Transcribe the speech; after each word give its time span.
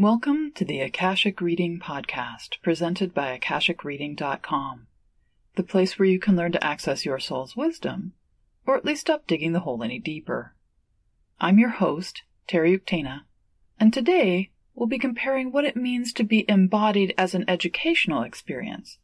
Welcome 0.00 0.52
to 0.54 0.64
the 0.64 0.78
Akashic 0.78 1.40
Reading 1.40 1.80
Podcast, 1.80 2.62
presented 2.62 3.12
by 3.12 3.36
AkashicReading.com, 3.36 4.86
the 5.56 5.62
place 5.64 5.98
where 5.98 6.06
you 6.06 6.20
can 6.20 6.36
learn 6.36 6.52
to 6.52 6.64
access 6.64 7.04
your 7.04 7.18
soul's 7.18 7.56
wisdom, 7.56 8.12
or 8.64 8.76
at 8.76 8.84
least 8.84 9.00
stop 9.00 9.26
digging 9.26 9.54
the 9.54 9.58
hole 9.58 9.82
any 9.82 9.98
deeper. 9.98 10.54
I'm 11.40 11.58
your 11.58 11.70
host, 11.70 12.22
Terry 12.46 12.78
Uktana, 12.78 13.22
and 13.80 13.92
today 13.92 14.52
we'll 14.72 14.86
be 14.86 15.00
comparing 15.00 15.50
what 15.50 15.64
it 15.64 15.74
means 15.74 16.12
to 16.12 16.22
be 16.22 16.48
embodied 16.48 17.12
as 17.18 17.34
an 17.34 17.44
educational 17.48 18.22
experience 18.22 18.98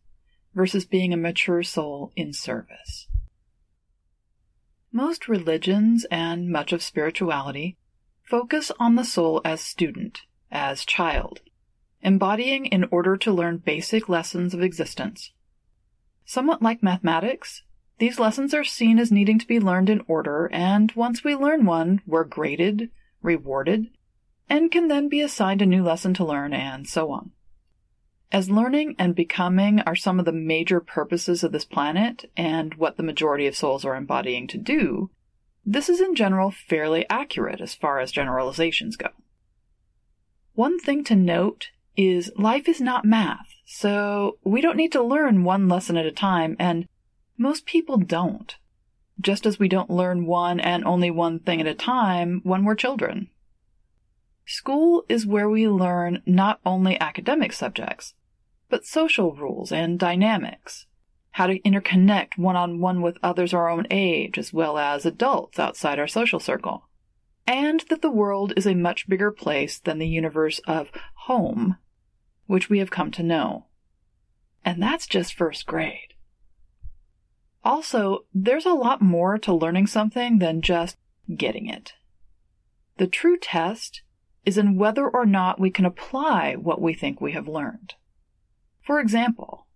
versus 0.55 0.85
being 0.85 1.13
a 1.13 1.17
mature 1.17 1.65
soul 1.65 2.13
in 2.15 2.33
service. 2.33 3.09
Most 4.93 5.27
religions 5.27 6.07
and 6.09 6.51
much 6.51 6.73
of 6.73 6.85
spirituality 6.85 7.79
focus 8.23 8.71
on 8.79 8.95
the 8.95 9.05
soul 9.05 9.41
as 9.45 9.61
student 9.61 10.21
as 10.55 10.85
child, 10.85 11.41
embodying 12.01 12.65
in 12.67 12.85
order 12.91 13.17
to 13.17 13.33
learn 13.33 13.59
basic 13.59 14.09
lessons 14.09 14.55
of 14.55 14.63
existence. 14.63 15.33
Somewhat 16.25 16.63
like 16.63 16.83
mathematics, 16.83 17.63
these 17.99 18.19
lessons 18.19 18.55
are 18.55 18.65
seen 18.65 18.99
as 18.99 19.13
needing 19.13 19.39
to 19.39 19.47
be 19.47 19.61
learned 19.61 19.91
in 19.91 20.03
order, 20.07 20.49
and 20.53 20.91
once 20.93 21.23
we 21.23 21.35
learn 21.35 21.67
one, 21.67 22.01
we're 22.07 22.25
graded, 22.25 22.91
rewarded, 23.21 23.91
and 24.49 24.71
can 24.71 24.89
then 24.89 25.09
be 25.09 25.21
assigned 25.21 25.61
a 25.61 25.67
new 25.67 25.83
lesson 25.83 26.15
to 26.15 26.25
learn, 26.25 26.53
and 26.53 26.89
so 26.89 27.11
on. 27.11 27.33
As 28.33 28.51
learning 28.51 28.97
and 28.99 29.15
becoming 29.15 29.81
are 29.81 29.95
some 29.95 30.19
of 30.19 30.25
the 30.25 30.33
major 30.33 30.81
purposes 30.81 31.45
of 31.45 31.53
this 31.53 31.65
planet 31.65 32.31
and 32.37 32.75
what 32.75 32.97
the 32.97 33.03
majority 33.03 33.47
of 33.47 33.57
souls 33.57 33.85
are 33.85 33.95
embodying 33.95 34.49
to 34.49 34.59
do, 34.59 35.11
this 35.65 35.89
is 35.89 36.01
in 36.01 36.15
general 36.15 36.51
fairly 36.51 37.07
accurate 37.09 37.61
as 37.61 37.75
far 37.75 38.01
as 38.01 38.11
generalizations 38.11 38.97
go. 38.97 39.11
One 40.55 40.79
thing 40.79 41.03
to 41.05 41.17
note 41.17 41.71
is 41.97 42.31
life 42.37 42.69
is 42.69 42.81
not 42.81 43.05
math, 43.05 43.49
so 43.67 44.39
we 44.45 44.61
don't 44.61 44.77
need 44.77 44.93
to 44.93 45.03
learn 45.03 45.43
one 45.43 45.69
lesson 45.69 45.97
at 45.97 46.07
a 46.07 46.13
time, 46.13 46.55
and 46.61 46.87
most 47.37 47.67
people 47.67 47.97
don't. 47.97 48.55
Just 49.21 49.47
as 49.47 49.59
we 49.59 49.67
don't 49.67 49.91
learn 49.91 50.27
one 50.27 50.61
and 50.61 50.85
only 50.85 51.11
one 51.11 51.41
thing 51.41 51.61
at 51.61 51.67
a 51.67 51.75
time 51.75 52.41
when 52.45 52.65
we're 52.65 52.77
children. 52.77 53.31
School 54.47 55.05
is 55.09 55.27
where 55.27 55.49
we 55.49 55.67
learn 55.67 56.23
not 56.25 56.61
only 56.65 57.01
academic 57.01 57.53
subjects, 57.53 58.15
but 58.69 58.87
social 58.87 59.35
rules 59.35 59.73
and 59.73 59.99
dynamics, 59.99 60.87
how 61.33 61.49
to 61.49 61.59
interconnect 61.61 62.39
one 62.39 62.55
on 62.55 62.79
one 62.79 63.03
with 63.03 63.19
others 63.25 63.53
our 63.53 63.69
own 63.69 63.89
age 63.91 64.39
as 64.39 64.53
well 64.53 64.79
as 64.79 65.05
adults 65.05 65.59
outside 65.59 65.99
our 65.99 66.07
social 66.07 66.39
circle 66.39 66.85
and 67.47 67.81
that 67.91 68.03
the 68.03 68.11
world 68.11 68.53
is 68.57 68.67
a 68.67 68.75
much 68.75 69.09
bigger 69.09 69.31
place 69.31 69.79
than 69.79 69.99
the 69.99 70.09
universe 70.09 70.61
of 70.67 70.91
home, 71.27 71.77
which 72.47 72.71
we 72.71 72.79
have 72.79 72.91
come 72.91 73.11
to 73.13 73.23
know. 73.23 73.67
And 74.65 74.83
that's 74.83 75.07
just 75.07 75.35
first 75.35 75.67
grade. 75.67 76.15
Also, 77.65 78.25
there's 78.35 78.67
a 78.67 78.75
lot 78.75 79.01
more 79.01 79.39
to 79.39 79.53
learning 79.53 79.87
something 79.87 80.39
than 80.39 80.63
just 80.63 80.97
getting 81.35 81.67
it. 81.67 81.95
The 82.99 83.07
true 83.07 83.39
test 83.39 84.03
is 84.45 84.59
in 84.59 84.77
whether 84.77 85.09
or 85.09 85.25
not 85.25 85.59
we 85.59 85.71
can 85.71 85.85
apply 85.85 86.55
what 86.55 86.81
we 86.81 86.95
think 86.95 87.21
we 87.21 87.33
have 87.33 87.49
learned. 87.49 87.95
For 88.83 89.01
example, 89.01 89.67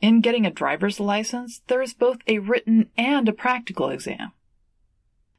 in 0.00 0.20
getting 0.20 0.46
a 0.46 0.50
driver's 0.50 1.00
license, 1.00 1.62
there 1.66 1.82
is 1.82 1.94
both 1.94 2.18
a 2.26 2.38
written 2.38 2.90
and 2.96 3.28
a 3.28 3.32
practical 3.32 3.88
exam. 3.88 4.32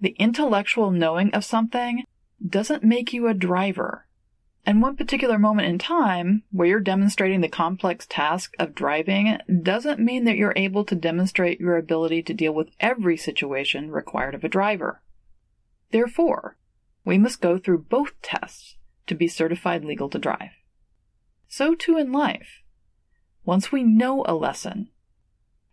The 0.03 0.17
intellectual 0.19 0.91
knowing 0.91 1.33
of 1.33 1.45
something 1.45 2.03
doesn't 2.45 2.83
make 2.83 3.13
you 3.13 3.25
a 3.25 3.33
driver. 3.33 4.05
And 4.65 4.81
one 4.81 4.97
particular 4.97 5.39
moment 5.39 5.69
in 5.69 5.77
time 5.79 6.43
where 6.51 6.67
you're 6.67 6.81
demonstrating 6.81 7.39
the 7.39 7.47
complex 7.47 8.05
task 8.05 8.53
of 8.59 8.75
driving 8.75 9.37
doesn't 9.61 10.01
mean 10.01 10.25
that 10.25 10.35
you're 10.35 10.51
able 10.57 10.83
to 10.83 10.95
demonstrate 10.95 11.61
your 11.61 11.77
ability 11.77 12.21
to 12.23 12.33
deal 12.33 12.53
with 12.53 12.71
every 12.81 13.15
situation 13.15 13.91
required 13.91 14.35
of 14.35 14.43
a 14.43 14.49
driver. 14.49 15.01
Therefore, 15.91 16.57
we 17.05 17.17
must 17.17 17.39
go 17.39 17.57
through 17.57 17.85
both 17.89 18.21
tests 18.21 18.75
to 19.07 19.15
be 19.15 19.29
certified 19.29 19.85
legal 19.85 20.09
to 20.09 20.19
drive. 20.19 20.51
So 21.47 21.75
too 21.75 21.97
in 21.97 22.11
life. 22.11 22.61
Once 23.45 23.71
we 23.71 23.83
know 23.83 24.25
a 24.27 24.35
lesson, 24.35 24.89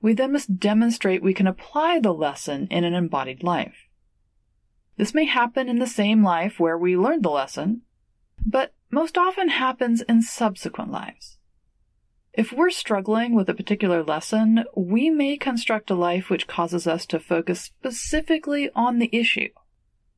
we 0.01 0.15
then 0.15 0.31
must 0.31 0.61
demonstrate 0.61 1.21
we 1.21 1.35
can 1.35 1.49
apply 1.49 1.99
the 1.99 2.15
lesson 2.15 2.69
in 2.71 2.85
an 2.85 2.95
embodied 2.95 3.43
life. 3.43 3.89
This 5.01 5.15
may 5.15 5.25
happen 5.25 5.67
in 5.71 5.79
the 5.79 5.87
same 5.87 6.23
life 6.23 6.61
where 6.61 6.77
we 6.77 6.95
learned 6.95 7.23
the 7.23 7.31
lesson, 7.31 7.81
but 8.45 8.75
most 8.91 9.17
often 9.17 9.49
happens 9.49 10.03
in 10.03 10.21
subsequent 10.21 10.93
lives. 10.93 11.39
If 12.35 12.53
we're 12.53 12.69
struggling 12.69 13.35
with 13.35 13.49
a 13.49 13.55
particular 13.55 14.05
lesson, 14.05 14.65
we 14.77 15.09
may 15.09 15.39
construct 15.39 15.89
a 15.91 15.95
life 15.95 16.29
which 16.29 16.47
causes 16.47 16.87
us 16.87 17.07
to 17.07 17.19
focus 17.19 17.63
specifically 17.63 18.69
on 18.75 18.99
the 18.99 19.09
issue, 19.11 19.49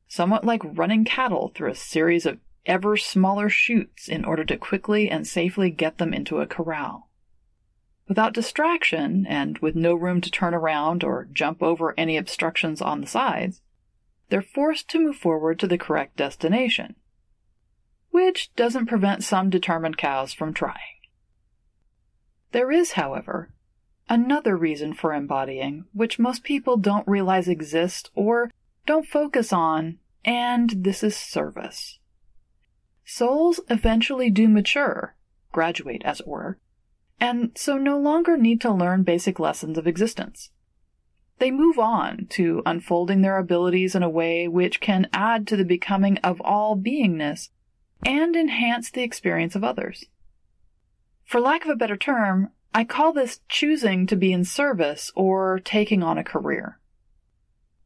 somewhat 0.09 0.43
like 0.43 0.61
running 0.65 1.05
cattle 1.05 1.53
through 1.55 1.71
a 1.71 1.75
series 1.75 2.25
of 2.25 2.39
ever 2.65 2.97
smaller 2.97 3.47
chutes 3.47 4.09
in 4.09 4.25
order 4.25 4.43
to 4.43 4.57
quickly 4.57 5.09
and 5.09 5.25
safely 5.25 5.69
get 5.69 5.97
them 5.97 6.13
into 6.13 6.41
a 6.41 6.45
corral. 6.45 7.09
Without 8.09 8.33
distraction, 8.33 9.25
and 9.27 9.59
with 9.59 9.77
no 9.77 9.95
room 9.95 10.19
to 10.19 10.29
turn 10.29 10.53
around 10.53 11.05
or 11.05 11.29
jump 11.31 11.63
over 11.63 11.97
any 11.97 12.17
obstructions 12.17 12.81
on 12.81 12.99
the 12.99 13.07
sides, 13.07 13.61
they're 14.29 14.41
forced 14.41 14.89
to 14.89 14.99
move 14.99 15.15
forward 15.15 15.59
to 15.59 15.67
the 15.67 15.77
correct 15.77 16.15
destination, 16.15 16.95
which 18.11 18.53
doesn't 18.55 18.87
prevent 18.87 19.23
some 19.23 19.49
determined 19.49 19.97
cows 19.97 20.33
from 20.33 20.53
trying. 20.53 20.99
There 22.51 22.71
is, 22.71 22.93
however, 22.93 23.51
another 24.09 24.55
reason 24.55 24.93
for 24.93 25.13
embodying, 25.13 25.85
which 25.93 26.19
most 26.19 26.43
people 26.43 26.77
don't 26.77 27.07
realize 27.07 27.47
exists 27.47 28.09
or 28.13 28.51
don't 28.85 29.07
focus 29.07 29.51
on, 29.51 29.97
and 30.23 30.69
this 30.69 31.03
is 31.03 31.15
service. 31.15 31.99
Souls 33.05 33.59
eventually 33.69 34.29
do 34.29 34.47
mature, 34.47 35.15
graduate 35.51 36.01
as 36.05 36.19
it 36.19 36.27
were, 36.27 36.57
and 37.19 37.51
so 37.55 37.77
no 37.77 37.97
longer 37.97 38.37
need 38.37 38.61
to 38.61 38.71
learn 38.71 39.03
basic 39.03 39.39
lessons 39.39 39.77
of 39.77 39.87
existence. 39.87 40.49
They 41.39 41.51
move 41.51 41.79
on 41.79 42.27
to 42.31 42.61
unfolding 42.65 43.21
their 43.21 43.37
abilities 43.37 43.95
in 43.95 44.03
a 44.03 44.09
way 44.09 44.47
which 44.47 44.79
can 44.79 45.09
add 45.11 45.47
to 45.47 45.57
the 45.57 45.65
becoming 45.65 46.17
of 46.19 46.39
all 46.41 46.77
beingness 46.77 47.49
and 48.05 48.35
enhance 48.35 48.91
the 48.91 49.03
experience 49.03 49.55
of 49.55 49.63
others. 49.63 50.05
For 51.25 51.39
lack 51.39 51.65
of 51.65 51.71
a 51.71 51.75
better 51.75 51.97
term, 51.97 52.51
I 52.73 52.83
call 52.83 53.13
this 53.13 53.39
choosing 53.49 54.07
to 54.07 54.15
be 54.15 54.31
in 54.31 54.45
service 54.45 55.11
or 55.15 55.59
taking 55.59 56.03
on 56.03 56.17
a 56.17 56.23
career. 56.23 56.79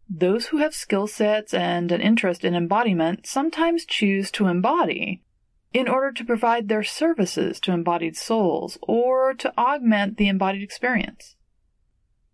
Those 0.10 0.48
who 0.48 0.58
have 0.58 0.74
skill 0.74 1.08
sets 1.08 1.54
and 1.54 1.92
an 1.92 2.02
interest 2.02 2.44
in 2.44 2.56
embodiment 2.56 3.28
sometimes 3.28 3.86
choose 3.86 4.32
to 4.32 4.48
embody 4.48 5.24
in 5.74 5.88
order 5.88 6.12
to 6.12 6.26
provide 6.26 6.68
their 6.68 6.84
services 6.84 7.60
to 7.62 7.72
embodied 7.72 8.16
souls 8.16 8.78
or 8.82 9.34
to 9.34 9.54
augment 9.58 10.18
the 10.18 10.28
embodied 10.28 10.64
experience. 10.64 11.36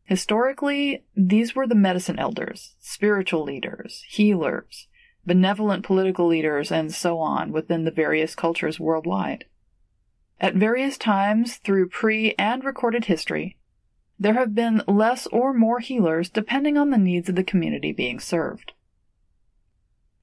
Historically, 0.05 1.03
these 1.15 1.55
were 1.55 1.65
the 1.65 1.75
medicine 1.75 2.19
elders, 2.19 2.75
spiritual 2.79 3.43
leaders, 3.43 4.03
healers, 4.07 4.87
benevolent 5.25 5.85
political 5.85 6.27
leaders, 6.27 6.71
and 6.71 6.93
so 6.93 7.19
on 7.19 7.51
within 7.51 7.85
the 7.85 7.91
various 7.91 8.35
cultures 8.35 8.79
worldwide. 8.79 9.45
At 10.41 10.55
various 10.55 10.97
times 10.97 11.55
through 11.55 11.89
pre 11.89 12.35
and 12.37 12.65
recorded 12.65 13.05
history, 13.05 13.57
there 14.19 14.33
have 14.33 14.53
been 14.53 14.83
less 14.87 15.25
or 15.27 15.53
more 15.53 15.79
healers 15.79 16.29
depending 16.29 16.77
on 16.77 16.89
the 16.89 16.97
needs 16.97 17.29
of 17.29 17.35
the 17.35 17.43
community 17.43 17.93
being 17.93 18.19
served. 18.19 18.73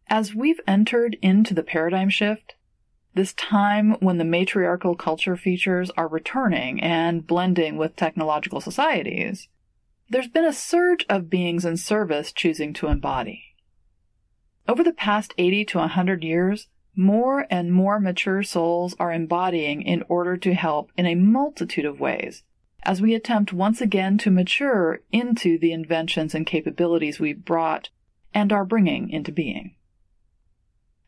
As 0.08 0.34
we've 0.34 0.60
entered 0.66 1.16
into 1.22 1.54
the 1.54 1.62
paradigm 1.62 2.10
shift, 2.10 2.54
this 3.14 3.32
time 3.32 3.92
when 4.00 4.18
the 4.18 4.24
matriarchal 4.24 4.94
culture 4.94 5.36
features 5.36 5.90
are 5.96 6.06
returning 6.06 6.80
and 6.82 7.26
blending 7.26 7.76
with 7.76 7.96
technological 7.96 8.60
societies, 8.60 9.48
there's 10.10 10.28
been 10.28 10.44
a 10.44 10.52
surge 10.52 11.06
of 11.08 11.30
beings 11.30 11.64
in 11.64 11.76
service 11.76 12.32
choosing 12.32 12.72
to 12.74 12.88
embody. 12.88 13.54
Over 14.68 14.82
the 14.82 14.92
past 14.92 15.32
80 15.38 15.64
to 15.66 15.78
100 15.78 16.24
years, 16.24 16.66
more 16.96 17.46
and 17.48 17.72
more 17.72 18.00
mature 18.00 18.42
souls 18.42 18.96
are 18.98 19.12
embodying 19.12 19.82
in 19.82 20.02
order 20.08 20.36
to 20.36 20.54
help 20.54 20.90
in 20.96 21.06
a 21.06 21.14
multitude 21.14 21.84
of 21.84 22.00
ways 22.00 22.42
as 22.82 23.00
we 23.00 23.14
attempt 23.14 23.52
once 23.52 23.80
again 23.80 24.18
to 24.18 24.30
mature 24.30 25.00
into 25.12 25.58
the 25.58 25.72
inventions 25.72 26.34
and 26.34 26.46
capabilities 26.46 27.20
we 27.20 27.32
brought 27.32 27.90
and 28.32 28.52
are 28.52 28.64
bringing 28.64 29.10
into 29.10 29.30
being. 29.30 29.74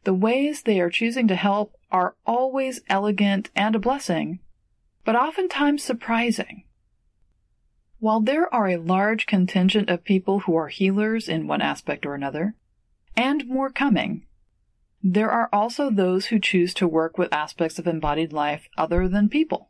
The 0.04 0.14
ways 0.14 0.62
they 0.62 0.80
are 0.80 0.90
choosing 0.90 1.28
to 1.28 1.36
help 1.36 1.74
are 1.90 2.14
always 2.26 2.80
elegant 2.88 3.50
and 3.56 3.74
a 3.74 3.78
blessing, 3.78 4.40
but 5.04 5.16
oftentimes 5.16 5.82
surprising. 5.82 6.64
While 8.02 8.20
there 8.20 8.52
are 8.52 8.66
a 8.66 8.78
large 8.78 9.26
contingent 9.26 9.88
of 9.88 10.02
people 10.02 10.40
who 10.40 10.56
are 10.56 10.66
healers 10.66 11.28
in 11.28 11.46
one 11.46 11.62
aspect 11.62 12.04
or 12.04 12.16
another, 12.16 12.56
and 13.16 13.46
more 13.46 13.70
coming, 13.70 14.26
There 15.00 15.30
are 15.30 15.48
also 15.52 15.88
those 15.88 16.26
who 16.26 16.40
choose 16.40 16.74
to 16.74 16.88
work 16.88 17.16
with 17.16 17.32
aspects 17.32 17.78
of 17.78 17.86
embodied 17.86 18.32
life 18.32 18.66
other 18.76 19.06
than 19.06 19.28
people. 19.28 19.68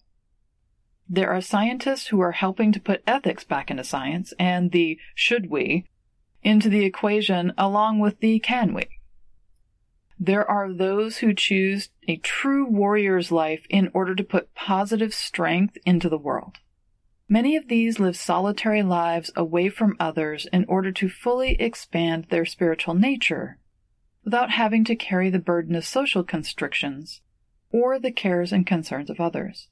There 1.07 1.29
are 1.29 1.43
scientists 1.43 2.07
who 2.07 2.21
are 2.21 2.33
helping 2.33 2.73
to 2.73 2.81
put 2.81 3.03
ethics 3.07 3.45
back 3.45 3.71
into 3.71 3.85
science 3.85 4.33
and 4.39 4.73
the 4.73 4.99
should 5.15 5.51
we 5.51 5.85
into 6.43 6.71
the 6.71 6.87
equation 6.87 7.53
along 7.59 7.99
with 7.99 8.21
the 8.21 8.39
can 8.39 8.73
we. 8.73 8.89
There 10.19 10.51
are 10.51 10.73
those 10.73 11.19
who 11.19 11.35
choose 11.35 11.91
a 12.09 12.17
true 12.17 12.65
warrior's 12.65 13.31
life 13.31 13.67
in 13.69 13.91
order 13.93 14.15
to 14.15 14.25
put 14.25 14.55
positive 14.55 15.13
strength 15.13 15.77
into 15.85 16.09
the 16.09 16.17
world. 16.17 16.61
Many 17.33 17.57
of 17.57 17.69
these 17.69 17.99
live 17.99 18.15
solitary 18.15 18.83
lives 18.83 19.31
away 19.35 19.71
from 19.71 19.97
others 19.99 20.47
in 20.53 20.67
order 20.69 20.93
to 20.93 21.09
fully 21.09 21.53
expand 21.53 22.27
their 22.29 22.45
spiritual 22.45 22.93
nature 22.93 23.57
without 24.23 24.51
having 24.51 24.85
to 24.85 24.95
carry 24.95 25.31
the 25.31 25.39
burden 25.39 25.75
of 25.75 25.87
social 25.87 26.25
constrictions 26.25 27.23
or 27.71 27.99
the 27.99 28.13
cares 28.13 28.53
and 28.53 28.67
concerns 28.67 29.09
of 29.09 29.19
others. 29.19 29.69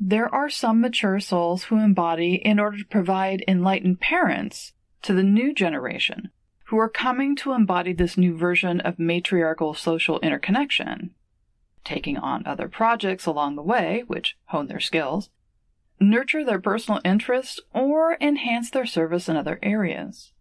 There 0.00 0.28
are 0.34 0.50
some 0.50 0.80
mature 0.80 1.20
souls 1.20 1.62
who 1.66 1.78
embody 1.78 2.34
in 2.44 2.58
order 2.58 2.78
to 2.78 2.86
provide 2.86 3.44
enlightened 3.46 4.00
parents 4.00 4.72
to 5.02 5.14
the 5.14 5.22
new 5.22 5.54
generation 5.54 6.30
who 6.64 6.78
are 6.78 6.88
coming 6.88 7.36
to 7.36 7.52
embody 7.52 7.92
this 7.92 8.18
new 8.18 8.36
version 8.36 8.80
of 8.80 8.98
matriarchal 8.98 9.74
social 9.74 10.18
interconnection, 10.24 11.14
taking 11.84 12.16
on 12.16 12.44
other 12.46 12.66
projects 12.66 13.26
along 13.26 13.54
the 13.54 13.62
way, 13.62 14.02
which 14.08 14.36
hone 14.46 14.66
their 14.66 14.80
skills, 14.80 15.30
nurture 16.00 16.44
their 16.44 16.60
personal 16.60 17.00
interests, 17.04 17.60
or 17.74 18.16
enhance 18.20 18.70
their 18.70 18.86
service 18.86 19.28
in 19.28 19.36
other 19.36 19.58
areas. 19.62 20.32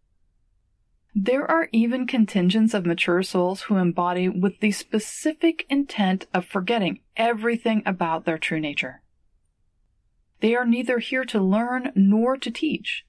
There 1.15 1.49
are 1.49 1.69
even 1.71 2.07
contingents 2.07 2.73
of 2.73 2.85
mature 2.85 3.23
souls 3.23 3.63
who 3.63 3.77
embody 3.77 4.29
with 4.29 4.59
the 4.59 4.71
specific 4.71 5.65
intent 5.69 6.27
of 6.33 6.45
forgetting 6.45 6.99
everything 7.17 7.83
about 7.85 8.25
their 8.25 8.37
true 8.37 8.59
nature. 8.59 9.01
They 10.39 10.55
are 10.55 10.65
neither 10.65 10.99
here 10.99 11.25
to 11.25 11.41
learn 11.41 11.91
nor 11.95 12.37
to 12.37 12.51
teach, 12.51 13.05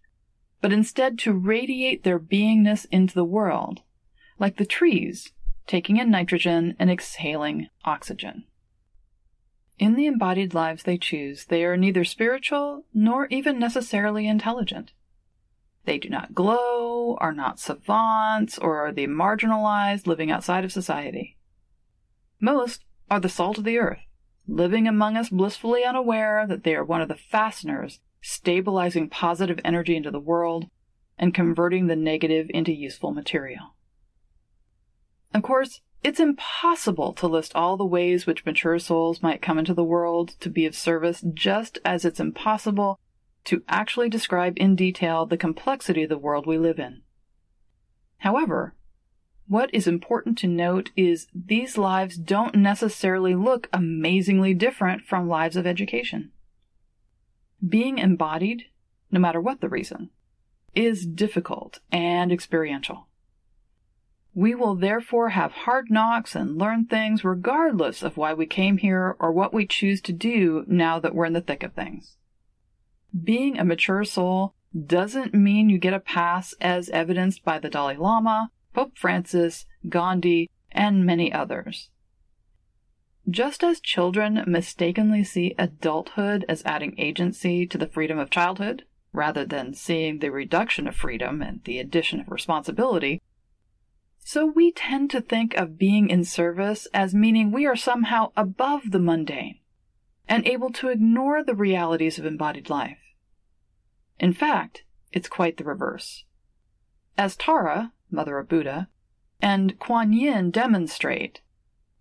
but 0.61 0.73
instead 0.73 1.19
to 1.21 1.33
radiate 1.33 2.03
their 2.03 2.19
beingness 2.19 2.87
into 2.91 3.15
the 3.15 3.25
world, 3.25 3.83
like 4.39 4.57
the 4.57 4.67
trees, 4.67 5.33
taking 5.67 5.97
in 5.99 6.11
nitrogen 6.11 6.75
and 6.79 6.91
exhaling 6.91 7.69
oxygen. 7.85 8.45
In 9.81 9.95
the 9.95 10.07
embodied 10.07 10.53
lives 10.53 10.83
they 10.83 10.99
choose, 10.99 11.47
they 11.47 11.65
are 11.65 11.75
neither 11.75 12.05
spiritual 12.05 12.85
nor 12.93 13.27
even 13.29 13.59
necessarily 13.59 14.29
intelligent. 14.29 14.93
They 15.87 15.97
do 15.97 16.11
not 16.11 16.35
glow, 16.35 17.17
are 17.19 17.33
not 17.33 17.59
savants, 17.59 18.59
or 18.59 18.87
are 18.87 18.93
the 18.93 19.07
marginalized 19.07 20.07
living 20.07 20.31
outside 20.31 20.67
of 20.67 20.71
society. 20.71 21.39
Most 22.39 22.85
are 23.11 23.21
the 23.21 23.31
salt 23.31 23.57
of 23.57 23.65
the 23.65 23.79
earth, 23.79 24.03
living 24.47 24.87
among 24.87 25.17
us 25.17 25.31
blissfully 25.31 25.83
unaware 25.83 26.47
that 26.47 26.63
they 26.63 26.75
are 26.75 26.85
one 26.85 27.01
of 27.01 27.09
the 27.09 27.15
fasteners 27.15 28.01
stabilizing 28.21 29.09
positive 29.09 29.61
energy 29.65 29.97
into 29.97 30.11
the 30.11 30.21
world 30.21 30.67
and 31.19 31.33
converting 31.33 31.87
the 31.87 31.97
negative 31.97 32.51
into 32.51 32.71
useful 32.71 33.13
material. 33.13 33.75
Of 35.33 35.43
course, 35.43 35.81
it's 36.03 36.21
impossible 36.21 37.13
to 37.15 37.27
list 37.27 37.55
all 37.55 37.77
the 37.77 37.85
ways 37.85 38.27
which 38.27 38.47
mature 38.47 38.79
souls 38.79 39.23
might 39.23 39.43
come 39.43 39.59
into 39.59 39.75
the 39.75 39.85
world 39.85 40.31
to 40.41 40.49
be 40.49 40.65
of 40.65 40.75
service, 40.75 41.23
just 41.35 41.79
as 41.85 42.05
it's 42.05 42.21
impossible 42.21 42.99
to 43.45 43.63
actually 43.69 44.09
describe 44.09 44.55
in 44.57 44.77
detail 44.77 45.27
the 45.27 45.37
complexity 45.37 46.03
of 46.05 46.09
the 46.09 46.19
world 46.19 46.47
we 46.47 46.59
live 46.59 46.79
in. 46.79 47.03
However, 48.19 48.75
what 49.47 49.71
is 49.75 49.87
important 49.87 50.39
to 50.39 50.47
note 50.47 50.91
is 50.97 51.27
these 51.35 51.77
lives 51.77 52.17
don't 52.17 52.55
necessarily 52.55 53.35
look 53.35 53.69
amazingly 53.73 54.55
different 54.55 55.03
from 55.03 55.29
lives 55.29 55.57
of 55.57 55.67
education. 55.67 56.31
Being 57.67 57.99
embodied, 57.99 58.65
no 59.11 59.19
matter 59.19 59.41
what 59.41 59.61
the 59.61 59.69
reason, 59.69 60.11
is 60.75 61.05
difficult 61.05 61.81
and 61.91 62.31
experiential. 62.31 63.09
We 64.35 64.55
will 64.55 64.77
therefore 64.77 65.31
have 65.31 65.53
hard 65.53 65.91
knocks 65.91 66.37
and 66.37 66.57
learn 66.57 66.87
things 66.87 67.25
regardless 67.25 68.03
of 68.03 68.17
why 68.17 68.33
we 68.33 68.47
came 68.47 68.79
here 68.79 69.17
or 69.19 69.33
what 69.33 69.53
we 69.53 69.67
choose 69.67 70.01
to 70.03 70.13
do 70.13 70.65
now 70.69 71.01
that 71.01 71.15
we're 71.15 71.25
in 71.25 71.33
the 71.33 71.41
thick 71.41 71.63
of 71.63 71.73
things. 71.73 72.17
Being 73.25 73.59
a 73.59 73.65
mature 73.65 74.05
soul 74.05 74.55
doesn't 74.87 75.35
mean 75.35 75.69
you 75.69 75.79
get 75.79 75.95
a 75.95 76.01
pass 76.01 76.55
as 76.61 76.91
evidenced 76.91 77.45
by 77.45 77.59
the 77.59 77.69
Dalai 77.69 77.97
Lama, 77.97 78.51
Pope 78.73 78.97
Francis, 78.97 79.67
Gandhi, 79.89 80.49
and 80.71 81.05
many 81.05 81.33
others. 81.33 81.91
Just 83.29 83.65
as 83.65 83.81
children 83.81 84.45
mistakenly 84.47 85.25
see 85.25 85.55
adulthood 85.59 86.45
as 86.49 86.63
adding 86.65 86.95
agency 86.99 87.67
to 87.67 87.77
the 87.77 87.89
freedom 87.89 88.19
of 88.19 88.31
childhood, 88.31 88.85
rather 89.13 89.45
than 89.45 89.75
seeing 89.75 90.19
the 90.19 90.31
reduction 90.31 90.87
of 90.87 90.95
freedom 90.95 91.43
and 91.43 91.63
the 91.65 91.81
addition 91.81 92.21
of 92.21 92.31
responsibility, 92.31 93.21
so 94.23 94.47
we 94.47 94.73
tend 94.73 95.11
to 95.11 95.21
think 95.21 95.55
of 95.55 95.79
being 95.79 96.09
in 96.09 96.25
service 96.25 96.87
as 96.93 97.15
meaning 97.15 97.51
we 97.51 97.67
are 97.67 97.77
somehow 97.77 98.31
above 98.37 98.91
the 98.91 98.99
mundane 98.99 99.59
and 100.29 100.47
able 100.47 100.71
to 100.71 100.89
ignore 100.89 101.43
the 101.43 101.55
realities 101.55 102.19
of 102.19 102.25
embodied 102.25 102.71
life. 102.71 102.99
In 104.19 104.33
fact, 104.33 104.85
it's 105.13 105.29
quite 105.29 105.57
the 105.57 105.65
reverse. 105.65 106.25
As 107.19 107.37
Tara, 107.37 107.93
mother 108.11 108.39
of 108.39 108.49
Buddha, 108.49 108.89
and 109.41 109.79
Kuan 109.79 110.13
Yin 110.13 110.51
demonstrate, 110.51 111.41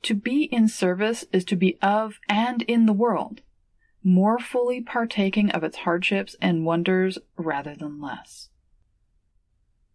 to 0.03 0.13
be 0.13 0.43
in 0.43 0.67
service 0.67 1.25
is 1.33 1.43
to 1.45 1.55
be 1.55 1.77
of 1.81 2.19
and 2.27 2.61
in 2.63 2.85
the 2.85 2.93
world, 2.93 3.41
more 4.03 4.39
fully 4.39 4.81
partaking 4.81 5.49
of 5.51 5.63
its 5.63 5.77
hardships 5.77 6.35
and 6.41 6.65
wonders 6.65 7.17
rather 7.37 7.75
than 7.75 7.99
less. 7.99 8.49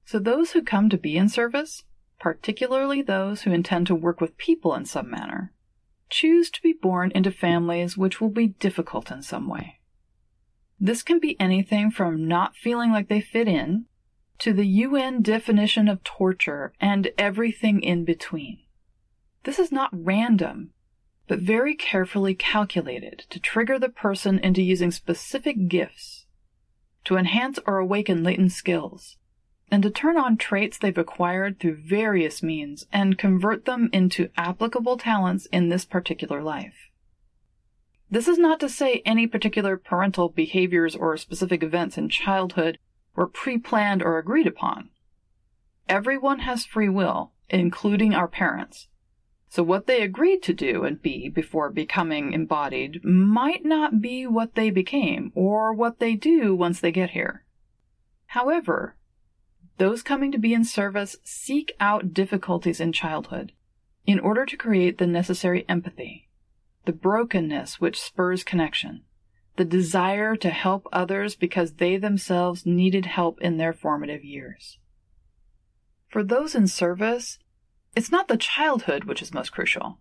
So, 0.05 0.19
those 0.19 0.53
who 0.53 0.62
come 0.62 0.91
to 0.91 0.99
be 0.99 1.17
in 1.17 1.29
service, 1.29 1.85
particularly 2.25 3.03
those 3.03 3.43
who 3.43 3.53
intend 3.53 3.87
to 3.87 3.94
work 3.94 4.19
with 4.19 4.38
people 4.38 4.75
in 4.75 4.87
some 4.87 5.11
manner, 5.11 5.53
choose 6.09 6.50
to 6.50 6.62
be 6.62 6.73
born 6.73 7.12
into 7.15 7.31
families 7.31 7.99
which 7.99 8.19
will 8.19 8.31
be 8.31 8.47
difficult 8.47 9.11
in 9.11 9.21
some 9.21 9.47
way. 9.47 9.79
This 10.81 11.03
can 11.03 11.21
be 11.21 11.38
anything 11.38 11.91
from 11.91 12.26
not 12.26 12.56
feeling 12.56 12.93
like 12.93 13.11
they 13.11 13.21
fit 13.21 13.47
in 13.47 13.85
to 14.38 14.55
the 14.55 14.67
UN 14.67 15.21
definition 15.21 15.87
of 15.87 16.03
torture 16.03 16.73
and 16.81 17.11
everything 17.19 17.82
in 17.82 18.06
between. 18.06 18.61
This 19.43 19.59
is 19.59 19.70
not 19.70 19.91
random, 19.93 20.70
but 21.29 21.41
very 21.41 21.75
carefully 21.75 22.35
calculated 22.35 23.27
to 23.29 23.39
trigger 23.39 23.79
the 23.79 23.91
person 23.91 24.39
into 24.39 24.63
using 24.63 24.91
specific 24.91 25.69
gifts, 25.69 26.25
to 27.05 27.19
enhance 27.19 27.58
or 27.67 27.77
awaken 27.77 28.25
latent 28.25 28.53
skills, 28.53 29.19
and 29.71 29.83
to 29.83 29.91
turn 29.91 30.17
on 30.17 30.37
traits 30.37 30.79
they've 30.79 30.99
acquired 30.99 31.59
through 31.59 31.77
various 31.77 32.43
means 32.43 32.87
and 32.93 33.19
convert 33.19 33.65
them 33.65 33.89
into 33.93 34.31
applicable 34.37 34.97
talents 34.97 35.47
in 35.47 35.69
this 35.69 35.85
particular 35.85 36.43
life. 36.43 36.91
This 38.11 38.29
is 38.29 38.39
not 38.39 38.61
to 38.61 38.69
say 38.69 39.03
any 39.05 39.27
particular 39.27 39.77
parental 39.77 40.29
behaviors 40.29 40.94
or 40.94 41.17
specific 41.17 41.63
events 41.63 41.99
in 41.99 42.09
childhood 42.09 42.79
were 43.17 43.27
pre 43.27 43.59
planned 43.59 44.03
or 44.03 44.19
agreed 44.19 44.47
upon. 44.47 44.91
Everyone 45.89 46.41
has 46.41 46.65
free 46.65 46.89
will, 46.89 47.33
including 47.49 48.15
our 48.15 48.29
parents, 48.29 48.89
so 49.55 49.63
what 49.63 49.87
they 49.87 50.03
agreed 50.03 50.43
to 50.43 50.53
do 50.53 50.83
and 50.83 51.01
be 51.01 51.29
before 51.29 51.71
becoming 51.71 52.33
embodied 52.33 53.05
might 53.05 53.65
not 53.65 54.01
be 54.01 54.27
what 54.27 54.56
they 54.56 54.69
became 54.69 55.31
or 55.37 55.73
what 55.73 56.01
they 56.01 56.17
do 56.17 56.56
once 56.56 56.81
they 56.81 56.91
get 56.91 57.11
here. 57.11 57.44
However, 58.27 58.97
those 59.79 60.03
coming 60.03 60.31
to 60.33 60.39
be 60.39 60.55
in 60.55 60.65
service 60.65 61.17
seek 61.25 61.73
out 61.81 62.15
difficulties 62.15 62.81
in 62.81 62.93
childhood 62.93 63.53
in 64.07 64.21
order 64.21 64.45
to 64.47 64.57
create 64.57 64.99
the 64.99 65.07
necessary 65.07 65.65
empathy, 65.69 66.29
the 66.85 66.93
brokenness 66.93 67.81
which 67.81 68.01
spurs 68.01 68.45
connection, 68.45 69.03
the 69.57 69.65
desire 69.65 70.37
to 70.37 70.51
help 70.51 70.87
others 70.93 71.35
because 71.35 71.75
they 71.75 71.97
themselves 71.97 72.67
needed 72.67 73.07
help 73.07 73.41
in 73.41 73.57
their 73.57 73.73
formative 73.73 74.25
years. 74.25 74.79
For 76.09 76.23
those 76.23 76.55
in 76.55 76.67
service, 76.67 77.39
it's 77.97 78.13
not 78.13 78.29
the 78.29 78.37
childhood 78.37 79.05
which 79.05 79.23
is 79.23 79.35
most 79.35 79.53
crucial, 79.53 79.99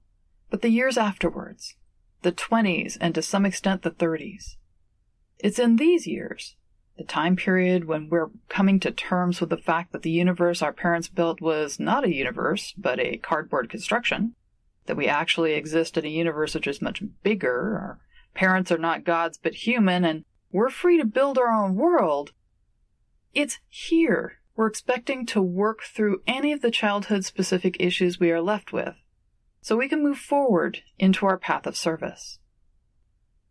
but 0.49 0.61
the 0.61 0.69
years 0.69 0.97
afterwards, 0.97 1.75
the 2.21 2.31
20s 2.31 2.97
and 2.99 3.15
to 3.15 3.21
some 3.21 3.45
extent 3.45 3.81
the 3.81 3.91
30s. 3.91 4.55
It's 5.39 5.59
in 5.59 5.77
these 5.77 6.07
years, 6.07 6.55
the 6.97 7.03
time 7.03 7.35
period 7.35 7.85
when 7.85 8.09
we're 8.09 8.29
coming 8.49 8.79
to 8.79 8.91
terms 8.91 9.39
with 9.39 9.49
the 9.49 9.57
fact 9.57 9.91
that 9.91 10.03
the 10.03 10.11
universe 10.11 10.61
our 10.61 10.73
parents 10.73 11.07
built 11.07 11.41
was 11.41 11.79
not 11.79 12.03
a 12.03 12.13
universe, 12.13 12.73
but 12.77 12.99
a 12.99 13.17
cardboard 13.17 13.69
construction, 13.69 14.35
that 14.85 14.97
we 14.97 15.07
actually 15.07 15.53
exist 15.53 15.97
in 15.97 16.05
a 16.05 16.09
universe 16.09 16.53
which 16.53 16.67
is 16.67 16.81
much 16.81 17.01
bigger, 17.23 17.77
our 17.77 17.99
parents 18.35 18.71
are 18.71 18.77
not 18.77 19.03
gods 19.05 19.39
but 19.41 19.53
human, 19.53 20.05
and 20.05 20.23
we're 20.51 20.69
free 20.69 20.97
to 20.97 21.05
build 21.05 21.37
our 21.37 21.51
own 21.51 21.75
world. 21.75 22.31
It's 23.33 23.59
here 23.67 24.39
we're 24.55 24.67
expecting 24.67 25.25
to 25.25 25.41
work 25.41 25.81
through 25.83 26.21
any 26.27 26.51
of 26.51 26.61
the 26.61 26.71
childhood 26.71 27.25
specific 27.25 27.75
issues 27.79 28.19
we 28.19 28.31
are 28.31 28.41
left 28.41 28.71
with, 28.71 28.95
so 29.61 29.75
we 29.75 29.89
can 29.89 30.03
move 30.03 30.19
forward 30.19 30.83
into 30.99 31.25
our 31.25 31.37
path 31.37 31.65
of 31.65 31.75
service. 31.75 32.39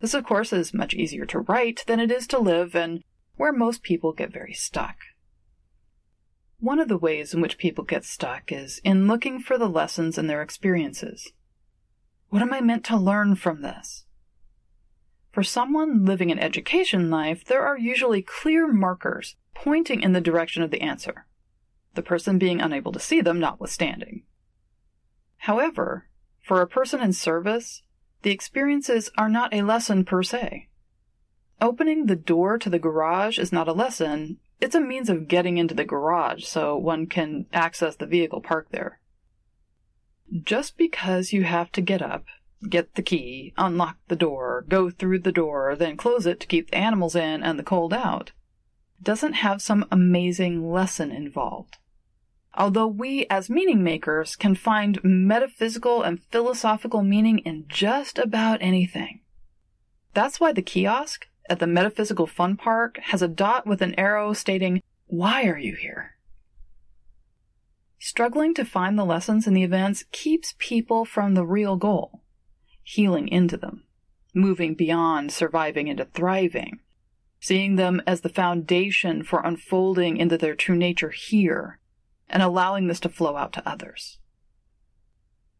This, 0.01 0.15
of 0.15 0.25
course, 0.25 0.53
is 0.53 0.73
much 0.73 0.95
easier 0.95 1.27
to 1.27 1.41
write 1.41 1.85
than 1.87 2.01
it 2.01 2.11
is 2.11 2.27
to 2.29 2.39
live, 2.39 2.75
and 2.75 3.03
where 3.37 3.53
most 3.53 3.83
people 3.83 4.13
get 4.13 4.33
very 4.33 4.53
stuck. 4.53 4.97
One 6.59 6.79
of 6.79 6.89
the 6.89 6.99
ways 6.99 7.35
in 7.35 7.41
which 7.41 7.59
people 7.59 7.85
get 7.85 8.05
stuck 8.05 8.53
is 8.53 8.81
in 8.85 9.09
looking 9.09 9.41
for 9.41 9.59
the 9.59 9.69
lessons 9.69 10.17
in 10.17 10.29
their 10.29 10.43
experiences. 10.43 11.33
What 12.29 12.43
am 12.43 12.53
I 12.53 12.61
meant 12.61 12.85
to 12.85 12.97
learn 12.97 13.35
from 13.35 13.63
this? 13.63 14.05
For 15.33 15.43
someone 15.43 16.05
living 16.05 16.31
an 16.31 16.39
education 16.39 17.11
life, 17.11 17.45
there 17.45 17.63
are 17.67 17.79
usually 17.79 18.23
clear 18.23 18.71
markers 18.71 19.37
pointing 19.55 20.03
in 20.03 20.13
the 20.13 20.21
direction 20.21 20.63
of 20.63 20.71
the 20.71 20.83
answer, 20.83 21.27
the 21.95 22.03
person 22.03 22.39
being 22.39 22.61
unable 22.61 22.93
to 22.93 23.01
see 23.01 23.21
them 23.21 23.41
notwithstanding. 23.41 24.25
However, 25.39 26.09
for 26.43 26.61
a 26.61 26.67
person 26.67 27.01
in 27.01 27.13
service, 27.13 27.83
the 28.23 28.31
experiences 28.31 29.11
are 29.19 29.29
not 29.29 29.53
a 29.53 29.63
lesson 29.63 30.05
per 30.05 30.23
se. 30.23 30.69
Opening 31.63 32.07
the 32.07 32.17
door 32.17 32.59
to 32.59 32.69
the 32.69 32.81
garage 32.81 33.39
is 33.39 33.53
not 33.53 33.69
a 33.69 33.73
lesson, 33.73 34.39
it's 34.61 34.75
a 34.75 34.81
means 34.81 35.09
of 35.09 35.29
getting 35.29 35.59
into 35.59 35.77
the 35.77 35.85
garage 35.85 36.43
so 36.43 36.77
one 36.77 37.07
can 37.07 37.47
access 37.53 37.95
the 37.95 38.05
vehicle 38.05 38.41
parked 38.41 38.73
there. 38.73 38.99
Just 40.43 40.77
because 40.77 41.33
you 41.33 41.45
have 41.45 41.71
to 41.71 41.81
get 41.81 42.03
up, 42.03 42.25
get 42.69 42.97
the 42.97 43.03
key, 43.03 43.55
unlock 43.57 43.97
the 44.09 44.17
door, 44.17 44.65
go 44.69 44.91
through 44.91 45.21
the 45.21 45.31
door, 45.31 45.77
then 45.77 45.97
close 45.97 46.27
it 46.27 46.41
to 46.41 46.49
keep 46.49 46.73
the 46.73 46.79
animals 46.79 47.15
in 47.15 47.45
and 47.45 47.57
the 47.61 47.63
cold 47.63 47.95
out, 47.95 48.33
doesn't 49.01 49.35
have 49.35 49.63
some 49.63 49.87
amazing 49.93 50.69
lesson 50.69 51.13
involved. 51.13 51.77
Although 52.55 52.89
we, 52.89 53.25
as 53.31 53.49
meaning 53.49 53.85
makers, 53.85 54.35
can 54.35 54.57
find 54.57 54.99
metaphysical 55.05 56.03
and 56.03 56.25
philosophical 56.25 57.05
meaning 57.05 57.39
in 57.39 57.67
just 57.69 58.19
about 58.19 58.61
anything. 58.61 59.21
That's 60.13 60.41
why 60.41 60.53
the 60.53 60.61
kiosk 60.61 61.29
at 61.53 61.59
the 61.59 61.67
Metaphysical 61.67 62.27
Fun 62.27 62.57
Park 62.57 62.99
has 63.03 63.21
a 63.21 63.29
dot 63.29 63.67
with 63.67 63.83
an 63.83 63.95
arrow 63.99 64.33
stating, 64.33 64.83
Why 65.07 65.45
are 65.45 65.59
you 65.59 65.75
here? 65.75 66.17
Struggling 67.99 68.55
to 68.55 68.65
find 68.65 68.99
the 68.99 69.05
lessons 69.05 69.47
in 69.47 69.53
the 69.53 69.63
events 69.63 70.07
keeps 70.13 70.55
people 70.57 71.05
from 71.05 71.35
the 71.35 71.45
real 71.45 71.77
goal, 71.77 72.23
healing 72.83 73.29
into 73.29 73.59
them, 73.59 73.85
moving 74.35 74.75
beyond 74.75 75.31
surviving 75.31 75.89
into 75.89 76.07
thriving, 76.07 76.81
seeing 77.39 77.77
them 77.77 78.01
as 78.07 78.23
the 78.23 78.31
foundation 78.31 79.23
for 79.23 79.43
unfolding 79.45 80.17
into 80.17 80.39
their 80.39 80.55
true 80.55 80.75
nature 80.75 81.11
here, 81.11 81.79
and 82.31 82.43
allowing 82.43 82.87
this 82.87 83.01
to 83.01 83.11
flow 83.11 83.37
out 83.37 83.53
to 83.53 83.69
others. 83.69 84.19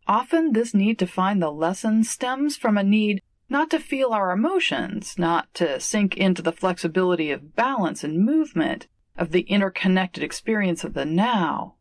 Often, 0.07 0.55
this 0.55 0.73
need 0.73 0.99
to 1.01 1.07
find 1.07 1.43
the 1.43 1.53
lesson 1.53 2.03
stems 2.03 2.57
from 2.57 2.79
a 2.79 2.83
need 2.83 3.21
not 3.53 3.71
to 3.71 3.79
feel 3.79 4.15
our 4.15 4.31
emotions, 4.31 5.19
not 5.19 5.53
to 5.53 5.79
sink 5.79 6.17
into 6.17 6.41
the 6.41 6.53
flexibility 6.53 7.31
of 7.31 7.55
balance 7.55 8.03
and 8.03 8.25
movement, 8.25 8.89
of 9.15 9.31
the 9.31 9.43
interconnected 9.43 10.23
experience 10.23 10.85
of 10.85 10.95
the 10.95 11.05
now, 11.05 11.75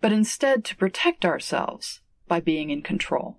but 0.00 0.10
instead 0.10 0.64
to 0.64 0.74
protect 0.74 1.26
ourselves 1.26 2.00
by 2.26 2.40
being 2.40 2.70
in 2.70 2.80
control. 2.80 3.38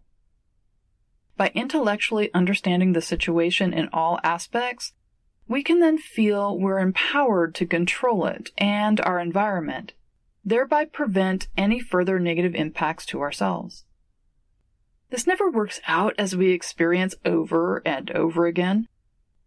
By 1.35 1.51
intellectually 1.55 2.31
understanding 2.31 2.93
the 2.93 3.01
situation 3.01 3.73
in 3.73 3.89
all 3.91 4.19
aspects, 4.23 4.93
we 5.47 5.63
can 5.63 5.79
then 5.79 5.97
feel 5.97 6.59
we're 6.59 6.79
empowered 6.79 7.55
to 7.55 7.65
control 7.65 8.27
it 8.27 8.51
and 8.59 9.01
our 9.01 9.19
environment, 9.19 9.93
thereby 10.45 10.85
prevent 10.85 11.47
any 11.57 11.79
further 11.79 12.19
negative 12.19 12.53
impacts 12.53 13.05
to 13.07 13.21
ourselves. 13.21 13.83
This 15.09 15.25
never 15.25 15.49
works 15.49 15.79
out 15.87 16.13
as 16.17 16.35
we 16.35 16.51
experience 16.51 17.15
over 17.23 17.81
and 17.85 18.11
over 18.11 18.45
again, 18.45 18.87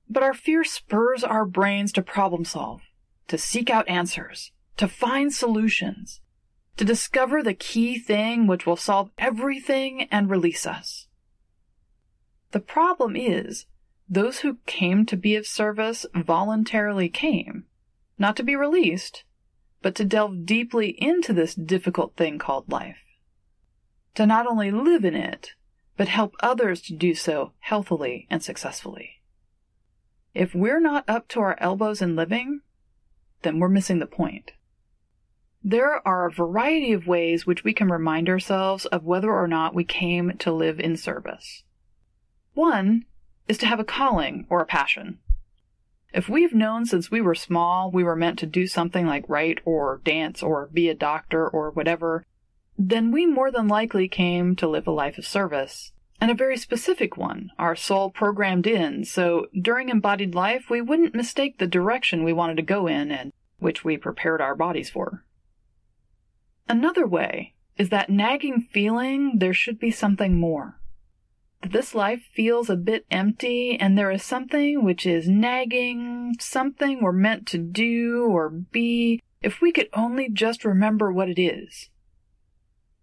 but 0.08 0.22
our 0.22 0.34
fear 0.34 0.64
spurs 0.64 1.22
our 1.22 1.44
brains 1.44 1.92
to 1.92 2.02
problem 2.02 2.44
solve, 2.44 2.80
to 3.28 3.36
seek 3.36 3.68
out 3.68 3.88
answers, 3.88 4.52
to 4.78 4.88
find 4.88 5.32
solutions, 5.32 6.20
to 6.76 6.84
discover 6.84 7.42
the 7.42 7.54
key 7.54 7.98
thing 7.98 8.46
which 8.46 8.66
will 8.66 8.76
solve 8.76 9.10
everything 9.18 10.08
and 10.10 10.30
release 10.30 10.66
us. 10.66 11.08
The 12.52 12.60
problem 12.60 13.14
is 13.14 13.66
those 14.08 14.40
who 14.40 14.58
came 14.66 15.06
to 15.06 15.16
be 15.16 15.36
of 15.36 15.46
service 15.46 16.06
voluntarily 16.14 17.08
came, 17.08 17.66
not 18.18 18.34
to 18.36 18.42
be 18.42 18.56
released, 18.56 19.24
but 19.82 19.94
to 19.96 20.04
delve 20.04 20.44
deeply 20.46 20.96
into 20.98 21.32
this 21.32 21.54
difficult 21.54 22.16
thing 22.16 22.38
called 22.38 22.70
life. 22.70 22.96
To 24.14 24.26
not 24.26 24.46
only 24.46 24.70
live 24.70 25.04
in 25.04 25.14
it, 25.14 25.52
but 25.96 26.08
help 26.08 26.34
others 26.40 26.80
to 26.82 26.94
do 26.94 27.14
so 27.14 27.52
healthily 27.60 28.26
and 28.30 28.42
successfully. 28.42 29.20
If 30.34 30.54
we're 30.54 30.80
not 30.80 31.08
up 31.08 31.28
to 31.28 31.40
our 31.40 31.56
elbows 31.60 32.00
in 32.00 32.16
living, 32.16 32.60
then 33.42 33.58
we're 33.58 33.68
missing 33.68 33.98
the 33.98 34.06
point. 34.06 34.52
There 35.62 36.06
are 36.06 36.26
a 36.26 36.32
variety 36.32 36.92
of 36.92 37.06
ways 37.06 37.46
which 37.46 37.64
we 37.64 37.74
can 37.74 37.90
remind 37.90 38.28
ourselves 38.28 38.86
of 38.86 39.04
whether 39.04 39.30
or 39.30 39.46
not 39.46 39.74
we 39.74 39.84
came 39.84 40.36
to 40.38 40.52
live 40.52 40.80
in 40.80 40.96
service. 40.96 41.64
One 42.54 43.04
is 43.46 43.58
to 43.58 43.66
have 43.66 43.80
a 43.80 43.84
calling 43.84 44.46
or 44.48 44.60
a 44.62 44.66
passion. 44.66 45.18
If 46.14 46.28
we've 46.28 46.54
known 46.54 46.86
since 46.86 47.10
we 47.10 47.20
were 47.20 47.34
small 47.34 47.90
we 47.90 48.02
were 48.02 48.16
meant 48.16 48.38
to 48.40 48.46
do 48.46 48.66
something 48.66 49.06
like 49.06 49.28
write 49.28 49.58
or 49.64 50.00
dance 50.02 50.42
or 50.42 50.70
be 50.72 50.88
a 50.88 50.94
doctor 50.94 51.46
or 51.46 51.70
whatever, 51.70 52.24
then 52.82 53.12
we 53.12 53.26
more 53.26 53.50
than 53.50 53.68
likely 53.68 54.08
came 54.08 54.56
to 54.56 54.66
live 54.66 54.86
a 54.86 54.90
life 54.90 55.18
of 55.18 55.26
service. 55.26 55.92
And 56.18 56.30
a 56.30 56.34
very 56.34 56.56
specific 56.56 57.16
one, 57.16 57.50
our 57.58 57.76
soul 57.76 58.10
programmed 58.10 58.66
in, 58.66 59.04
so 59.04 59.46
during 59.60 59.88
embodied 59.88 60.34
life 60.34 60.70
we 60.70 60.80
wouldn't 60.80 61.14
mistake 61.14 61.58
the 61.58 61.66
direction 61.66 62.24
we 62.24 62.32
wanted 62.32 62.56
to 62.56 62.62
go 62.62 62.86
in 62.86 63.10
and 63.10 63.32
which 63.58 63.84
we 63.84 63.96
prepared 63.98 64.40
our 64.40 64.54
bodies 64.54 64.88
for. 64.88 65.24
Another 66.68 67.06
way 67.06 67.54
is 67.76 67.90
that 67.90 68.08
nagging 68.08 68.66
feeling 68.72 69.38
there 69.38 69.54
should 69.54 69.78
be 69.78 69.90
something 69.90 70.38
more 70.38 70.80
that 71.60 71.72
this 71.72 71.94
life 71.94 72.22
feels 72.32 72.70
a 72.70 72.76
bit 72.76 73.04
empty 73.10 73.76
and 73.78 73.96
there 73.96 74.10
is 74.10 74.22
something 74.22 74.82
which 74.82 75.04
is 75.04 75.28
nagging, 75.28 76.34
something 76.40 77.02
we're 77.02 77.12
meant 77.12 77.46
to 77.48 77.58
do 77.58 78.24
or 78.30 78.48
be, 78.48 79.20
if 79.42 79.60
we 79.60 79.70
could 79.70 79.88
only 79.92 80.30
just 80.30 80.64
remember 80.64 81.12
what 81.12 81.28
it 81.28 81.38
is. 81.38 81.90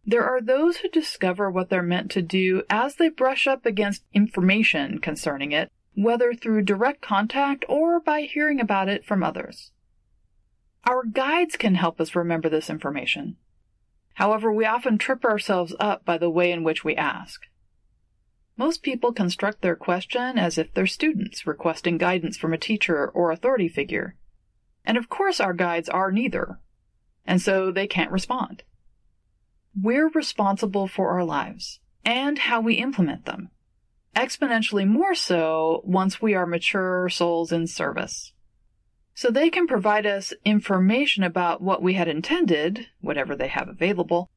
There 0.10 0.24
are 0.24 0.40
those 0.40 0.78
who 0.78 0.88
discover 0.88 1.52
what 1.52 1.70
they're 1.70 1.84
meant 1.84 2.12
to 2.12 2.22
do 2.22 2.64
as 2.70 2.96
they 2.96 3.10
brush 3.10 3.46
up 3.46 3.66
against 3.66 4.06
information 4.14 5.00
concerning 5.00 5.52
it, 5.52 5.70
whether 5.96 6.34
through 6.34 6.62
direct 6.62 7.02
contact 7.02 7.66
or 7.68 8.00
by 8.00 8.22
hearing 8.22 8.62
about 8.62 8.88
it 8.88 9.04
from 9.04 9.22
others. 9.22 9.72
Our 10.86 11.04
guides 11.04 11.58
can 11.58 11.76
help 11.76 12.00
us 12.00 12.16
remember 12.16 12.48
this 12.48 12.70
information. 12.70 13.36
However, 14.14 14.54
we 14.54 14.64
often 14.64 14.98
trip 14.98 15.26
ourselves 15.26 15.76
up 15.78 16.06
by 16.06 16.18
the 16.18 16.30
way 16.30 16.54
in 16.54 16.64
which 16.64 16.86
we 16.86 16.96
ask. 16.96 17.42
Most 18.56 18.84
people 18.84 19.12
construct 19.12 19.62
their 19.62 19.76
question 19.76 20.40
as 20.40 20.58
if 20.58 20.74
they're 20.74 20.88
students 20.88 21.46
requesting 21.46 21.98
guidance 21.98 22.38
from 22.38 22.54
a 22.54 22.58
teacher 22.58 23.10
or 23.10 23.30
authority 23.30 23.68
figure. 23.68 24.16
And 24.86 24.98
of 24.98 25.10
course, 25.10 25.42
our 25.42 25.54
guides 25.54 25.90
are 25.90 26.14
neither, 26.14 26.60
and 27.26 27.42
so 27.42 27.72
they 27.72 27.88
can't 27.88 28.10
respond. 28.10 28.64
We're 29.79 30.10
responsible 30.10 30.88
for 30.88 31.12
our 31.12 31.24
lives 31.24 31.79
and 32.03 32.39
how 32.39 32.62
we 32.62 32.75
implement 32.75 33.25
them, 33.25 33.50
exponentially 34.15 34.88
more 34.88 35.13
so 35.13 35.81
once 35.84 36.22
we 36.22 36.34
are 36.34 36.48
mature 36.48 37.10
souls 37.10 37.51
in 37.51 37.67
service. 37.67 38.34
So 39.13 39.29
they 39.29 39.50
can 39.50 39.67
provide 39.67 40.05
us 40.05 40.34
information 40.46 41.24
about 41.24 41.62
what 41.62 41.81
we 41.81 41.93
had 41.93 42.07
intended, 42.07 42.88
whatever 43.01 43.36
they 43.36 43.50
have 43.50 43.67
available, 43.67 44.29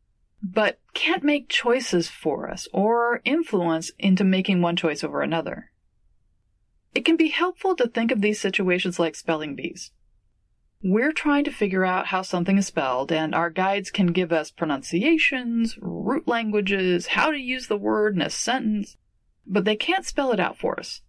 but 0.43 0.79
can't 0.95 1.23
make 1.23 1.49
choices 1.49 2.09
for 2.09 2.51
us 2.51 2.67
or 2.73 3.21
influence 3.25 3.93
into 3.99 4.25
making 4.25 4.61
one 4.61 4.77
choice 4.77 5.05
over 5.05 5.23
another. 5.23 5.71
It 6.95 7.05
can 7.05 7.17
be 7.17 7.29
helpful 7.29 7.77
to 7.77 7.89
think 7.89 8.11
of 8.11 8.21
these 8.21 8.41
situations 8.41 8.99
like 8.99 9.15
spelling 9.15 9.55
bees. 9.55 9.93
We're 10.83 11.13
trying 11.13 11.45
to 11.45 11.53
figure 11.53 11.85
out 11.85 12.07
how 12.07 12.23
something 12.23 12.57
is 12.57 12.69
spelled, 12.69 13.13
and 13.13 13.35
our 13.35 13.51
guides 13.51 13.91
can 13.91 14.09
give 14.09 14.33
us 14.33 14.51
pronunciations, 14.51 15.77
root 15.81 16.27
languages, 16.27 17.09
how 17.09 17.31
to 17.31 17.39
use 17.39 17.67
the 17.67 17.77
word 17.77 18.15
in 18.15 18.23
a 18.23 18.31
sentence, 18.31 18.97
but 19.47 19.67
they 19.67 19.77
can't 19.77 20.07
spell 20.07 20.33
it 20.33 20.41
out 20.41 20.59
for 20.59 20.81
us. 20.81 21.03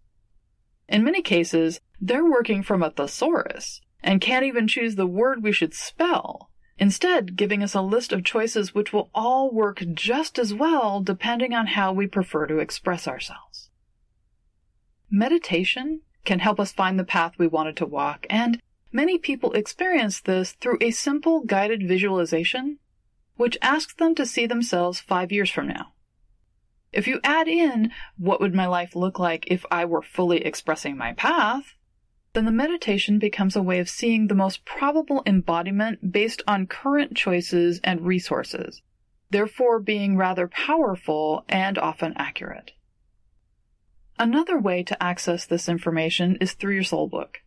In 0.89 1.05
many 1.05 1.21
cases, 1.21 1.79
they're 2.01 2.29
working 2.29 2.63
from 2.63 2.83
a 2.83 2.91
thesaurus 2.91 3.79
and 4.03 4.19
can't 4.19 4.43
even 4.45 4.67
choose 4.67 4.95
the 4.95 5.07
word 5.07 5.41
we 5.41 5.53
should 5.53 5.73
spell 5.73 6.49
instead 6.77 7.35
giving 7.35 7.61
us 7.61 7.75
a 7.75 7.81
list 7.81 8.11
of 8.11 8.23
choices 8.23 8.73
which 8.73 8.91
will 8.91 9.11
all 9.13 9.53
work 9.53 9.83
just 9.93 10.39
as 10.39 10.53
well 10.53 10.99
depending 10.99 11.53
on 11.53 11.67
how 11.67 11.93
we 11.93 12.07
prefer 12.07 12.47
to 12.47 12.57
express 12.57 13.07
ourselves. 13.07 13.69
Meditation 15.09 16.01
can 16.25 16.39
help 16.39 16.59
us 16.59 16.71
find 16.71 16.99
the 16.99 17.03
path 17.03 17.33
we 17.37 17.47
wanted 17.47 17.77
to 17.77 17.85
walk 17.85 18.25
and 18.29 18.59
Many 18.91 19.17
people 19.17 19.53
experience 19.53 20.19
this 20.19 20.51
through 20.51 20.77
a 20.81 20.91
simple 20.91 21.41
guided 21.41 21.87
visualization, 21.87 22.79
which 23.37 23.57
asks 23.61 23.93
them 23.93 24.15
to 24.15 24.25
see 24.25 24.45
themselves 24.45 24.99
five 24.99 25.31
years 25.31 25.49
from 25.49 25.67
now. 25.67 25.93
If 26.91 27.07
you 27.07 27.21
add 27.23 27.47
in 27.47 27.91
what 28.17 28.41
would 28.41 28.53
my 28.53 28.65
life 28.65 28.95
look 28.95 29.17
like 29.17 29.45
if 29.47 29.65
I 29.71 29.85
were 29.85 30.01
fully 30.01 30.45
expressing 30.45 30.97
my 30.97 31.13
path, 31.13 31.75
then 32.33 32.45
the 32.45 32.51
meditation 32.51 33.17
becomes 33.17 33.55
a 33.55 33.61
way 33.61 33.79
of 33.79 33.89
seeing 33.89 34.27
the 34.27 34.35
most 34.35 34.65
probable 34.65 35.23
embodiment 35.25 36.11
based 36.11 36.41
on 36.47 36.67
current 36.67 37.15
choices 37.15 37.79
and 37.83 38.01
resources, 38.01 38.81
therefore 39.29 39.79
being 39.79 40.17
rather 40.17 40.47
powerful 40.47 41.45
and 41.47 41.77
often 41.77 42.13
accurate. 42.17 42.71
Another 44.19 44.59
way 44.59 44.83
to 44.83 45.01
access 45.01 45.45
this 45.45 45.69
information 45.69 46.37
is 46.41 46.53
through 46.53 46.73
your 46.73 46.83
soul 46.83 47.07
book. 47.07 47.39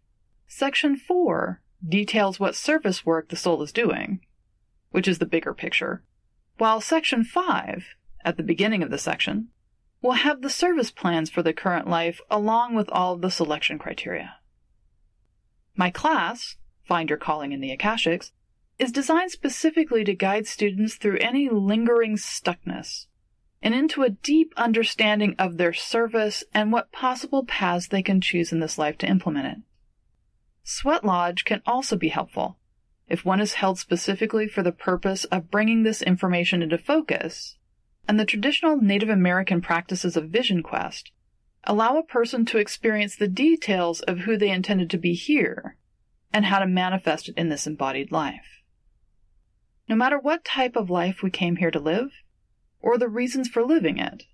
Section 0.56 0.94
4 0.94 1.60
details 1.84 2.38
what 2.38 2.54
service 2.54 3.04
work 3.04 3.28
the 3.28 3.34
soul 3.34 3.60
is 3.62 3.72
doing, 3.72 4.20
which 4.92 5.08
is 5.08 5.18
the 5.18 5.26
bigger 5.26 5.52
picture, 5.52 6.04
while 6.58 6.80
Section 6.80 7.24
5, 7.24 7.96
at 8.24 8.36
the 8.36 8.44
beginning 8.44 8.80
of 8.80 8.92
the 8.92 8.96
section, 8.96 9.48
will 10.00 10.12
have 10.12 10.42
the 10.42 10.48
service 10.48 10.92
plans 10.92 11.28
for 11.28 11.42
the 11.42 11.52
current 11.52 11.88
life 11.88 12.20
along 12.30 12.76
with 12.76 12.88
all 12.90 13.14
of 13.14 13.20
the 13.20 13.32
selection 13.32 13.80
criteria. 13.80 14.36
My 15.74 15.90
class, 15.90 16.54
Find 16.84 17.10
Your 17.10 17.18
Calling 17.18 17.50
in 17.50 17.60
the 17.60 17.76
Akashics, 17.76 18.30
is 18.78 18.92
designed 18.92 19.32
specifically 19.32 20.04
to 20.04 20.14
guide 20.14 20.46
students 20.46 20.94
through 20.94 21.18
any 21.18 21.48
lingering 21.48 22.16
stuckness 22.16 23.06
and 23.60 23.74
into 23.74 24.04
a 24.04 24.10
deep 24.10 24.54
understanding 24.56 25.34
of 25.36 25.56
their 25.56 25.72
service 25.72 26.44
and 26.54 26.70
what 26.70 26.92
possible 26.92 27.44
paths 27.44 27.88
they 27.88 28.04
can 28.04 28.20
choose 28.20 28.52
in 28.52 28.60
this 28.60 28.78
life 28.78 28.96
to 28.98 29.08
implement 29.08 29.48
it. 29.48 29.58
Sweat 30.66 31.04
Lodge 31.04 31.44
can 31.44 31.60
also 31.66 31.94
be 31.94 32.08
helpful 32.08 32.58
if 33.06 33.22
one 33.22 33.38
is 33.38 33.52
held 33.52 33.78
specifically 33.78 34.48
for 34.48 34.62
the 34.62 34.72
purpose 34.72 35.24
of 35.24 35.50
bringing 35.50 35.82
this 35.82 36.00
information 36.00 36.62
into 36.62 36.78
focus, 36.78 37.58
and 38.08 38.18
the 38.18 38.24
traditional 38.24 38.78
Native 38.78 39.10
American 39.10 39.60
practices 39.60 40.16
of 40.16 40.30
Vision 40.30 40.62
Quest 40.62 41.12
allow 41.64 41.98
a 41.98 42.02
person 42.02 42.46
to 42.46 42.56
experience 42.56 43.14
the 43.14 43.28
details 43.28 44.00
of 44.00 44.20
who 44.20 44.38
they 44.38 44.50
intended 44.50 44.88
to 44.88 44.98
be 44.98 45.12
here 45.12 45.76
and 46.32 46.46
how 46.46 46.58
to 46.58 46.66
manifest 46.66 47.28
it 47.28 47.36
in 47.36 47.50
this 47.50 47.66
embodied 47.66 48.10
life. 48.10 48.62
No 49.86 49.94
matter 49.94 50.18
what 50.18 50.46
type 50.46 50.76
of 50.76 50.88
life 50.88 51.22
we 51.22 51.30
came 51.30 51.56
here 51.56 51.70
to 51.70 51.78
live, 51.78 52.10
or 52.80 52.96
the 52.96 53.08
reasons 53.08 53.48
for 53.48 53.62
living 53.62 53.98
it, 53.98 54.24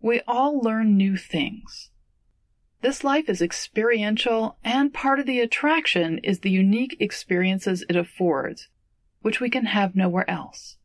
we 0.00 0.22
all 0.26 0.58
learn 0.58 0.96
new 0.96 1.18
things. 1.18 1.90
This 2.82 3.02
life 3.02 3.28
is 3.28 3.42
experiential, 3.42 4.58
and 4.62 4.92
part 4.92 5.18
of 5.18 5.26
the 5.26 5.40
attraction 5.40 6.18
is 6.18 6.40
the 6.40 6.50
unique 6.50 6.96
experiences 7.00 7.84
it 7.88 7.96
affords, 7.96 8.68
which 9.22 9.40
we 9.40 9.50
can 9.50 9.66
have 9.66 9.96
nowhere 9.96 10.28
else. 10.30 10.76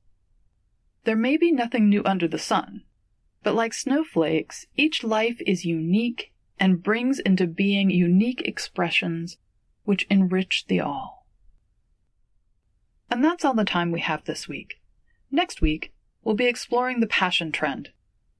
There 1.03 1.15
may 1.15 1.37
be 1.37 1.51
nothing 1.51 1.89
new 1.89 2.01
under 2.05 2.27
the 2.27 2.39
sun, 2.39 2.83
but 3.43 3.55
like 3.55 3.73
snowflakes, 3.73 4.65
each 4.75 5.03
life 5.03 5.41
is 5.45 5.65
unique 5.65 6.31
and 6.59 6.83
brings 6.83 7.19
into 7.19 7.47
being 7.47 7.89
unique 7.89 8.41
expressions 8.45 9.37
which 9.83 10.07
enrich 10.09 10.65
the 10.67 10.79
all. 10.79 11.25
And 13.09 13.23
that's 13.23 13.43
all 13.43 13.55
the 13.55 13.65
time 13.65 13.91
we 13.91 13.99
have 13.99 14.23
this 14.23 14.47
week. 14.47 14.79
Next 15.29 15.61
week, 15.61 15.93
we'll 16.23 16.35
be 16.35 16.45
exploring 16.45 16.99
the 16.99 17.07
passion 17.07 17.51
trend, 17.51 17.89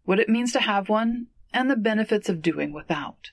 what 0.06 0.20
it 0.20 0.30
means 0.30 0.54
to 0.54 0.62
have 0.62 0.88
one, 0.88 1.28
and 1.54 1.70
the 1.70 1.76
benefits 1.76 2.30
of 2.30 2.42
doing 2.42 2.72
without. 2.72 3.32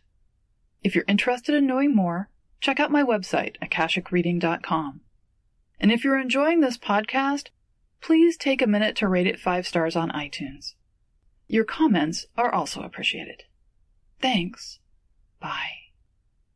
If 0.82 0.94
you're 0.94 1.04
interested 1.08 1.54
in 1.54 1.66
knowing 1.66 1.94
more, 1.94 2.28
check 2.60 2.80
out 2.80 2.90
my 2.90 3.02
website, 3.02 3.56
akashicreading.com. 3.62 5.00
And 5.80 5.92
if 5.92 6.04
you're 6.04 6.18
enjoying 6.18 6.60
this 6.60 6.78
podcast, 6.78 7.48
please 8.00 8.36
take 8.36 8.62
a 8.62 8.66
minute 8.66 8.96
to 8.96 9.08
rate 9.08 9.26
it 9.26 9.40
five 9.40 9.66
stars 9.66 9.96
on 9.96 10.10
iTunes. 10.10 10.74
Your 11.46 11.64
comments 11.64 12.26
are 12.36 12.52
also 12.52 12.82
appreciated. 12.82 13.44
Thanks. 14.20 14.78
Bye. 15.40 15.87